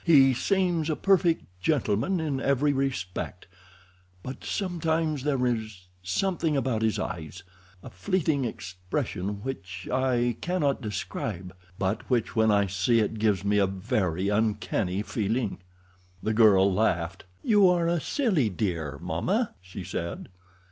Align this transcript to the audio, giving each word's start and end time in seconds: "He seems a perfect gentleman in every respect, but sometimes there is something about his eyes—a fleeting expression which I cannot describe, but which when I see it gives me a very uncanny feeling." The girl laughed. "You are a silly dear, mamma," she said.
"He 0.03 0.33
seems 0.33 0.89
a 0.89 0.95
perfect 0.95 1.43
gentleman 1.61 2.19
in 2.19 2.39
every 2.41 2.73
respect, 2.73 3.45
but 4.23 4.43
sometimes 4.43 5.21
there 5.21 5.45
is 5.45 5.89
something 6.01 6.57
about 6.57 6.81
his 6.81 6.97
eyes—a 6.97 7.89
fleeting 7.91 8.43
expression 8.43 9.43
which 9.43 9.87
I 9.93 10.37
cannot 10.41 10.81
describe, 10.81 11.55
but 11.77 12.09
which 12.09 12.35
when 12.35 12.49
I 12.49 12.65
see 12.65 12.97
it 12.99 13.19
gives 13.19 13.45
me 13.45 13.59
a 13.59 13.67
very 13.67 14.27
uncanny 14.27 15.03
feeling." 15.03 15.59
The 16.23 16.33
girl 16.33 16.73
laughed. 16.73 17.25
"You 17.43 17.69
are 17.69 17.87
a 17.87 17.99
silly 18.01 18.49
dear, 18.49 18.97
mamma," 18.99 19.53
she 19.61 19.83
said. 19.83 20.29